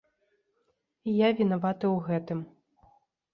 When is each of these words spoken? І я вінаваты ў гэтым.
І 1.11 1.13
я 1.25 1.29
вінаваты 1.41 1.85
ў 1.95 2.09
гэтым. 2.09 2.39